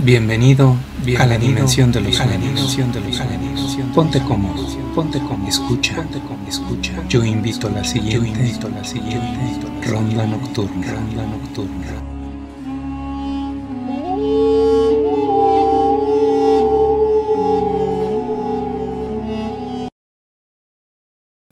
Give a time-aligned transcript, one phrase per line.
[0.00, 0.76] Bienvenido,
[1.18, 2.78] a la dimensión de los sueños.
[3.92, 6.92] Ponte cómodo, ponte cómodo, escucha, ponte cómodo, escucha.
[7.08, 9.60] Yo invito a la siguiente, yo invito a la siguiente.
[9.88, 11.86] Ronda nocturna, ronda nocturna.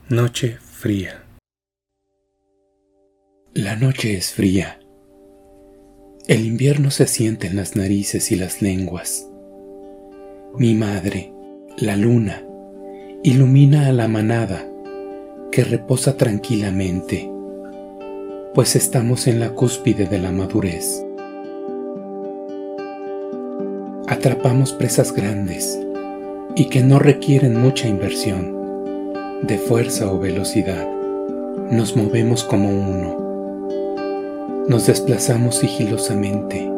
[0.08, 1.24] Noche fría.
[3.54, 4.78] La noche es fría
[6.26, 9.28] el invierno se siente en las narices y las lenguas.
[10.58, 11.32] Mi madre,
[11.78, 12.44] la luna,
[13.22, 14.68] ilumina a la manada
[15.52, 17.30] que reposa tranquilamente,
[18.54, 21.04] pues estamos en la cúspide de la madurez.
[24.08, 25.78] Atrapamos presas grandes
[26.56, 28.52] y que no requieren mucha inversión,
[29.42, 30.88] de fuerza o velocidad.
[31.70, 33.25] Nos movemos como uno
[34.68, 36.70] nos desplazamos sigilosamente.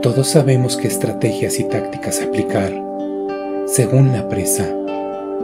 [0.00, 2.72] Todos sabemos qué estrategias y tácticas aplicar
[3.66, 4.66] según la presa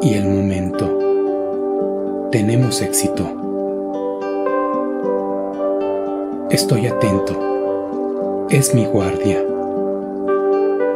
[0.01, 2.31] y el momento.
[2.31, 3.29] Tenemos éxito.
[6.51, 8.47] Estoy atento.
[8.49, 9.45] Es mi guardia.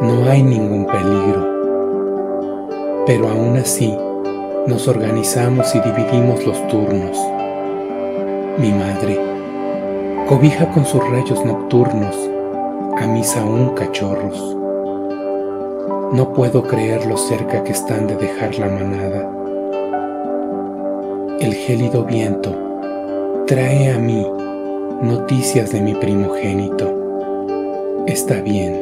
[0.01, 1.47] No hay ningún peligro.
[3.05, 3.95] Pero aún así,
[4.65, 7.17] nos organizamos y dividimos los turnos.
[8.57, 9.28] Mi madre
[10.29, 12.15] cobija con sus rayos nocturnos
[12.99, 14.55] a mis aún cachorros.
[16.13, 19.27] No puedo creer lo cerca que están de dejar la manada.
[21.39, 22.55] El gélido viento
[23.47, 24.23] trae a mí
[25.01, 28.05] noticias de mi primogénito.
[28.05, 28.79] Está bien,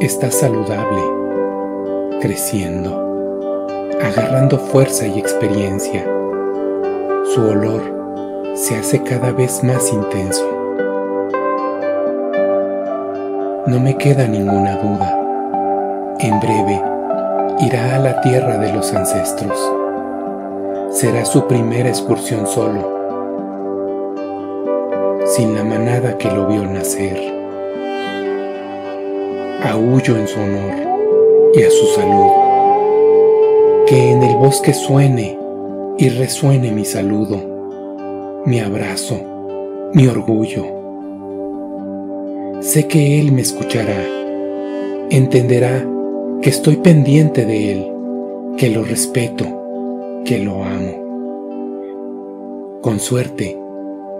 [0.00, 1.02] está saludable,
[2.22, 3.68] creciendo,
[4.02, 6.06] agarrando fuerza y experiencia.
[7.34, 8.01] Su olor
[8.54, 10.46] se hace cada vez más intenso.
[13.66, 15.18] No me queda ninguna duda.
[16.18, 16.82] En breve
[17.60, 19.58] irá a la tierra de los ancestros.
[20.90, 22.92] Será su primera excursión solo,
[25.24, 27.18] sin la manada que lo vio nacer.
[29.64, 30.74] Aullo en su honor
[31.54, 33.86] y a su salud.
[33.86, 35.38] Que en el bosque suene
[35.96, 37.51] y resuene mi saludo
[38.44, 39.20] mi abrazo,
[39.94, 40.64] mi orgullo.
[42.60, 44.04] Sé que Él me escuchará,
[45.10, 45.86] entenderá
[46.40, 47.92] que estoy pendiente de Él,
[48.56, 49.44] que lo respeto,
[50.24, 52.80] que lo amo.
[52.82, 53.56] Con suerte,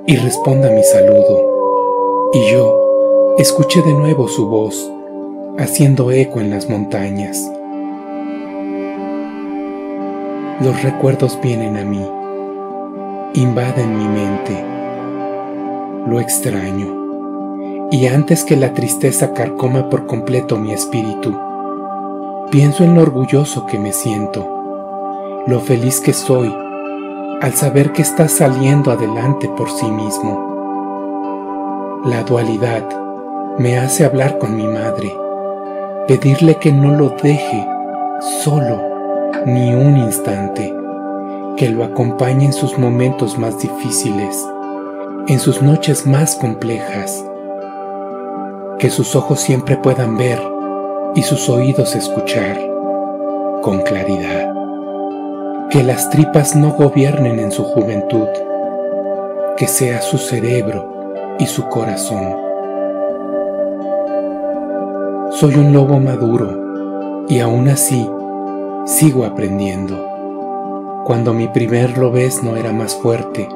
[0.07, 4.89] y responda mi saludo, y yo escuché de nuevo su voz,
[5.59, 7.51] haciendo eco en las montañas.
[10.61, 12.22] Los recuerdos vienen a mí
[13.43, 14.65] invaden mi mente.
[16.07, 17.89] Lo extraño.
[17.91, 21.37] Y antes que la tristeza carcoma por completo mi espíritu,
[22.51, 26.55] pienso en lo orgulloso que me siento, lo feliz que soy
[27.41, 32.01] al saber que está saliendo adelante por sí mismo.
[32.05, 32.89] La dualidad
[33.59, 35.13] me hace hablar con mi madre,
[36.07, 37.67] pedirle que no lo deje
[38.43, 38.81] solo
[39.45, 40.82] ni un instante
[41.63, 44.45] que lo acompañe en sus momentos más difíciles,
[45.29, 47.25] en sus noches más complejas,
[48.81, 50.43] que sus ojos siempre puedan ver
[51.15, 52.59] y sus oídos escuchar
[53.63, 54.53] con claridad,
[55.71, 58.27] que las tripas no gobiernen en su juventud,
[59.57, 62.39] que sea su cerebro y su corazón.
[65.31, 68.11] Soy un lobo maduro y aún así
[68.85, 70.12] sigo aprendiendo
[71.05, 73.49] cuando mi primer no era más fuerte,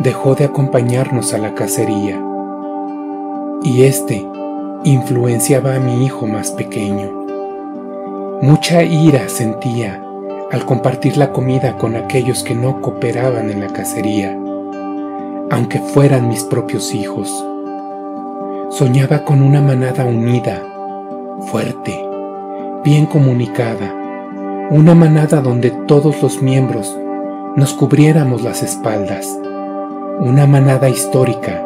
[0.00, 2.20] dejó de acompañarnos a la cacería.
[3.62, 4.26] Y este
[4.84, 7.12] influenciaba a mi hijo más pequeño.
[8.42, 10.02] Mucha ira sentía
[10.50, 14.36] al compartir la comida con aquellos que no cooperaban en la cacería,
[15.50, 17.28] aunque fueran mis propios hijos.
[18.70, 20.62] Soñaba con una manada unida,
[21.50, 21.98] fuerte,
[22.84, 23.95] bien comunicada,
[24.70, 26.98] una manada donde todos los miembros
[27.54, 29.24] nos cubriéramos las espaldas,
[30.18, 31.64] una manada histórica,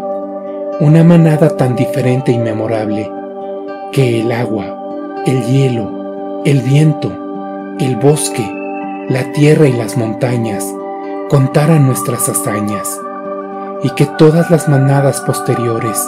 [0.80, 3.10] una manada tan diferente y memorable
[3.92, 4.76] que el agua,
[5.24, 7.10] el hielo, el viento,
[7.78, 8.46] el bosque,
[9.08, 10.64] la tierra y las montañas
[11.30, 13.00] contaran nuestras hazañas
[13.82, 15.98] y que todas las manadas posteriores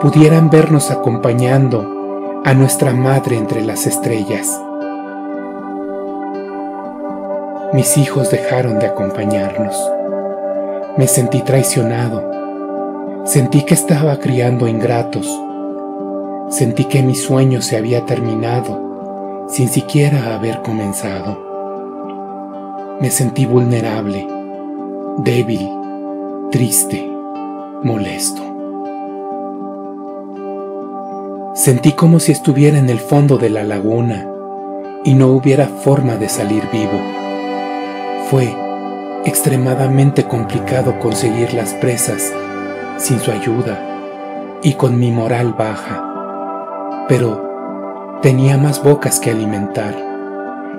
[0.00, 4.60] pudieran vernos acompañando a nuestra madre entre las estrellas.
[7.72, 9.76] Mis hijos dejaron de acompañarnos.
[10.96, 13.24] Me sentí traicionado.
[13.24, 15.26] Sentí que estaba criando ingratos.
[16.50, 21.38] Sentí que mi sueño se había terminado sin siquiera haber comenzado.
[23.00, 24.26] Me sentí vulnerable,
[25.18, 25.68] débil,
[26.50, 27.10] triste,
[27.82, 28.42] molesto.
[31.54, 34.28] Sentí como si estuviera en el fondo de la laguna
[35.04, 37.23] y no hubiera forma de salir vivo.
[38.30, 38.56] Fue
[39.26, 42.32] extremadamente complicado conseguir las presas
[42.96, 43.78] sin su ayuda
[44.62, 47.04] y con mi moral baja.
[47.06, 49.94] Pero tenía más bocas que alimentar.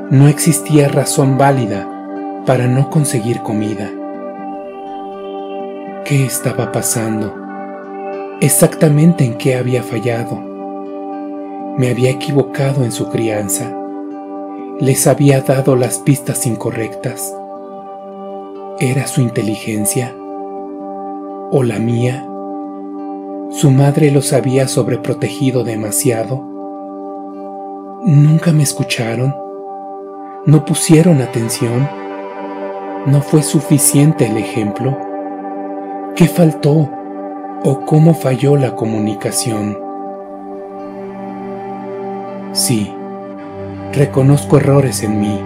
[0.10, 1.88] No existía razón válida
[2.48, 3.92] para no conseguir comida.
[6.04, 7.36] ¿Qué estaba pasando?
[8.42, 10.40] Exactamente en qué había fallado.
[11.78, 13.85] Me había equivocado en su crianza.
[14.82, 17.34] Les había dado las pistas incorrectas.
[18.78, 20.14] ¿Era su inteligencia?
[21.50, 22.28] ¿O la mía?
[23.52, 26.44] ¿Su madre los había sobreprotegido demasiado?
[28.04, 29.34] ¿Nunca me escucharon?
[30.46, 31.88] ¿No pusieron atención?
[33.06, 34.98] ¿No fue suficiente el ejemplo?
[36.18, 36.90] ¿Qué faltó
[37.64, 39.78] o cómo falló la comunicación?
[42.52, 42.94] Sí,
[43.96, 45.42] reconozco errores en mí,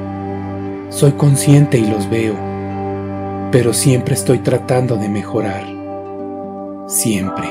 [0.90, 2.50] soy consciente y los veo
[3.52, 5.64] pero siempre estoy tratando de mejorar.
[6.88, 7.48] Siempre.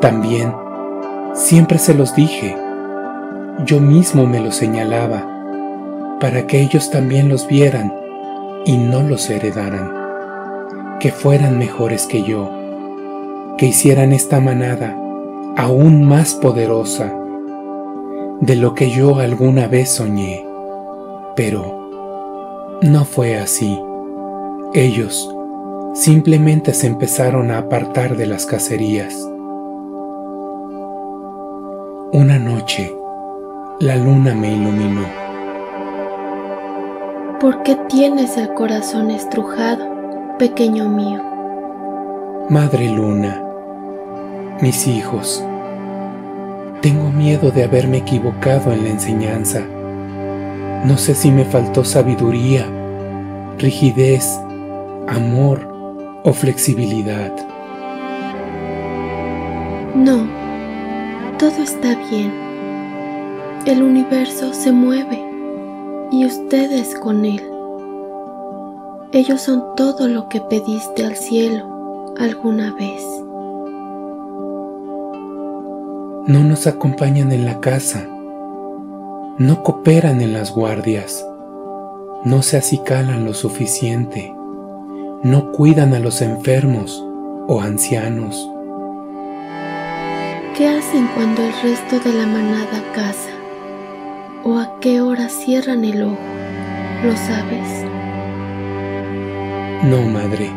[0.00, 0.54] También,
[1.34, 2.56] siempre se los dije.
[3.64, 5.26] Yo mismo me los señalaba,
[6.20, 7.92] para que ellos también los vieran
[8.64, 9.92] y no los heredaran.
[11.00, 12.50] Que fueran mejores que yo,
[13.58, 14.96] que hicieran esta manada
[15.56, 17.12] aún más poderosa
[18.40, 20.46] de lo que yo alguna vez soñé.
[21.36, 23.78] Pero no fue así.
[24.72, 25.28] Ellos
[25.94, 29.14] simplemente se empezaron a apartar de las cacerías.
[32.12, 32.94] Una noche,
[33.78, 35.04] la luna me iluminó.
[37.40, 41.22] ¿Por qué tienes el corazón estrujado, pequeño mío?
[42.48, 43.42] Madre luna,
[44.60, 45.44] mis hijos,
[46.80, 49.62] tengo miedo de haberme equivocado en la enseñanza.
[50.84, 52.66] No sé si me faltó sabiduría,
[53.58, 54.40] rigidez
[55.06, 55.60] amor
[56.24, 57.32] o flexibilidad.
[59.94, 60.26] No,
[61.38, 62.32] todo está bien.
[63.66, 65.22] El universo se mueve
[66.10, 67.42] y ustedes con él.
[69.12, 73.02] Ellos son todo lo que pediste al cielo alguna vez.
[76.30, 78.06] No nos acompañan en la casa,
[79.38, 81.24] no cooperan en las guardias,
[82.24, 84.34] no se acicalan lo suficiente
[85.22, 87.04] no cuidan a los enfermos
[87.46, 88.48] o ancianos.
[90.56, 93.30] ¿Qué hacen cuando el resto de la manada caza?
[94.44, 96.18] ¿O a qué hora cierran el ojo?
[97.04, 97.84] ¿Lo sabes?
[99.84, 100.50] No, madre.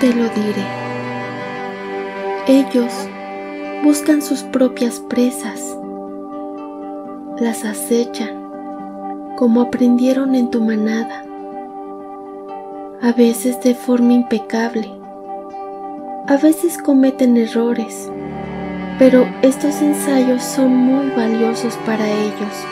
[0.00, 0.77] Te lo diré.
[2.48, 2.90] Ellos
[3.84, 5.76] buscan sus propias presas,
[7.38, 11.24] las acechan, como aprendieron en tu manada
[13.02, 14.90] a veces de forma impecable.
[16.26, 18.10] A veces cometen errores,
[18.98, 22.64] pero estos ensayos son muy valiosos para ellos.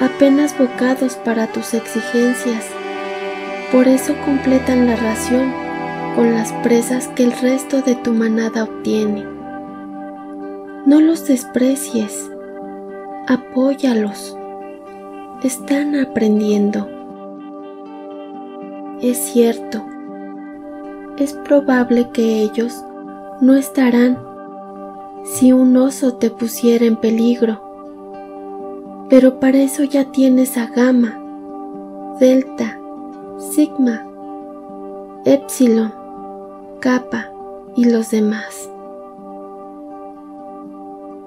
[0.00, 2.64] Apenas bocados para tus exigencias,
[3.70, 5.65] por eso completan la ración
[6.16, 9.22] con las presas que el resto de tu manada obtiene.
[10.86, 12.30] No los desprecies,
[13.28, 14.34] apóyalos,
[15.42, 16.88] están aprendiendo.
[19.02, 19.84] Es cierto,
[21.18, 22.82] es probable que ellos
[23.42, 24.18] no estarán
[25.24, 27.60] si un oso te pusiera en peligro,
[29.10, 31.20] pero para eso ya tienes a gamma,
[32.18, 32.78] delta,
[33.52, 34.02] sigma,
[35.26, 35.92] epsilon,
[36.78, 37.30] kappa
[37.76, 38.68] y los demás.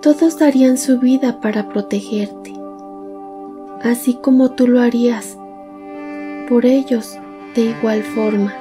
[0.02, 2.54] Todos darían su vida para protegerte,
[3.84, 5.38] así como tú lo harías
[6.48, 7.18] por ellos
[7.56, 8.54] de igual forma.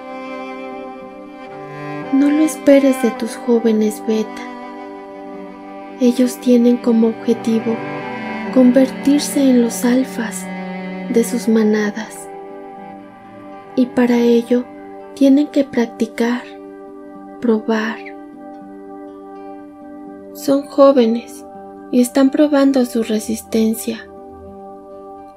[2.12, 4.42] No lo esperes de tus jóvenes beta.
[6.00, 7.76] Ellos tienen como objetivo
[8.54, 10.44] convertirse en los alfas
[11.10, 12.28] de sus manadas.
[13.76, 14.64] Y para ello
[15.14, 16.42] tienen que practicar,
[17.40, 17.98] probar.
[20.34, 21.44] Son jóvenes
[21.90, 24.08] y están probando su resistencia.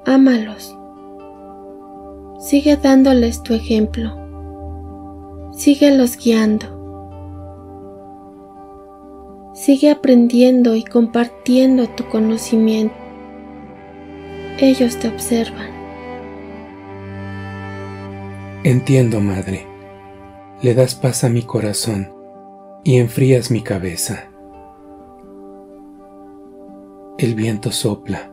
[0.04, 0.76] Ámalos
[2.42, 4.10] Sigue dándoles tu ejemplo.
[5.52, 6.66] Síguelos guiando.
[9.54, 12.96] Sigue aprendiendo y compartiendo tu conocimiento.
[14.58, 15.70] Ellos te observan.
[18.64, 19.71] Entiendo, madre.
[20.62, 22.14] Le das paz a mi corazón
[22.84, 24.30] y enfrías mi cabeza.
[27.18, 28.32] El viento sopla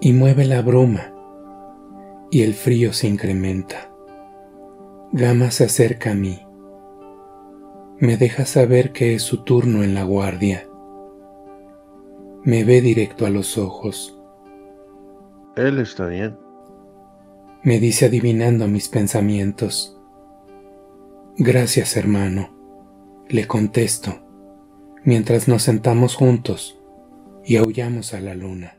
[0.00, 1.14] y mueve la bruma
[2.32, 3.92] y el frío se incrementa.
[5.12, 6.44] Gama se acerca a mí.
[8.00, 10.68] Me deja saber que es su turno en la guardia.
[12.42, 14.20] Me ve directo a los ojos.
[15.54, 16.36] Él está bien.
[17.62, 19.95] Me dice adivinando mis pensamientos.
[21.38, 22.48] Gracias, hermano.
[23.28, 24.22] Le contesto,
[25.04, 26.78] mientras nos sentamos juntos
[27.44, 28.75] y aullamos a la luna.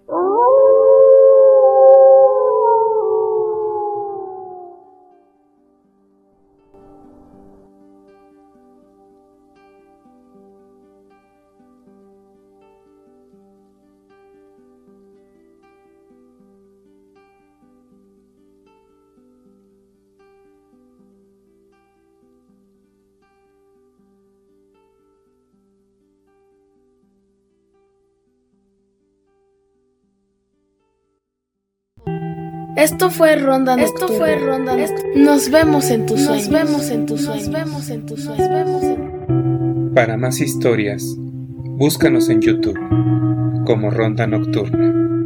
[32.77, 34.05] Esto fue Ronda Nocturna.
[34.05, 34.77] Esto fue Ronda
[35.15, 36.47] Nos vemos en tus sueños.
[36.47, 37.49] Nos vemos en tus sueños.
[37.49, 38.49] Nos vemos en tus sueños.
[38.49, 39.93] Nos vemos en...
[39.95, 42.77] Para más historias, búscanos en YouTube
[43.65, 45.16] como Ronda Nocturna.